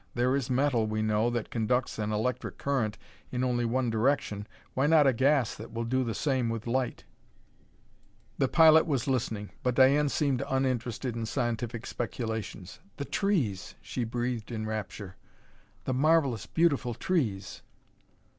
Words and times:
There 0.15 0.35
is 0.35 0.49
metal, 0.49 0.87
we 0.87 1.03
know, 1.03 1.29
that 1.29 1.51
conducts 1.51 1.99
an 1.99 2.11
electric 2.11 2.57
current 2.57 2.97
in 3.31 3.43
only 3.43 3.65
one 3.65 3.91
direction: 3.91 4.47
why 4.73 4.87
not 4.87 5.05
a 5.05 5.13
gas 5.13 5.53
that 5.53 5.71
will 5.71 5.83
do 5.83 6.03
the 6.03 6.15
same 6.15 6.49
with 6.49 6.65
light?" 6.65 7.03
The 8.39 8.47
pilot 8.47 8.87
was 8.87 9.07
listening, 9.07 9.51
but 9.61 9.75
Diane 9.75 10.09
seemed 10.09 10.41
uninterested 10.49 11.15
in 11.15 11.27
scientific 11.27 11.85
speculations. 11.85 12.79
"The 12.97 13.05
trees!" 13.05 13.75
she 13.79 14.03
breathed 14.03 14.49
in 14.51 14.65
rapture; 14.65 15.17
"the 15.85 15.93
marvelous, 15.93 16.47
beautiful 16.47 16.95
trees!" 16.95 17.61